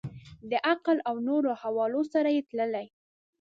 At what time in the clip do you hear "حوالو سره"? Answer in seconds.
1.61-2.29